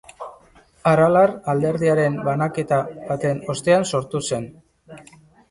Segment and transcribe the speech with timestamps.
[0.91, 4.51] Aralar alderdiaren banaketa baten ostean sortu zen.